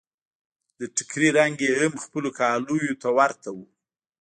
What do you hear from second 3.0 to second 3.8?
ته ورته و.